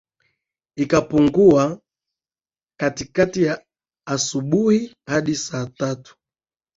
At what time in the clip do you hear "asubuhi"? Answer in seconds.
4.07-4.95